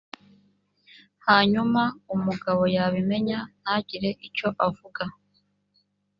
hanyuma 1.27 1.81
umugabo 2.15 2.61
yabimenya 2.75 3.39
ntagire 3.61 4.09
icyo 4.27 4.47
avuga 4.67 5.03